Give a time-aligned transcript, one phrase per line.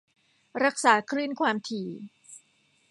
[0.63, 1.87] รักษาคลื่นความถี่